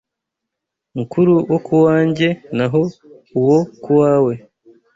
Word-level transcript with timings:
Mukuru 0.97 1.33
wo 1.51 1.57
ku 1.65 1.75
wanjye, 1.85 2.27
Naho 2.57 2.81
uwo 3.39 3.59
ku 3.81 3.91
wawe 4.01 4.33